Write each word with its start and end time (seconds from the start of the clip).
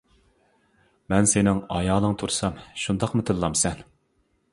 مەن 1.13 1.29
سېنىڭ 1.31 1.59
ئايالىڭ 1.75 2.15
تۇرسام 2.21 2.57
شۇنداقمۇ 2.85 3.27
تىللامسەن. 3.31 3.85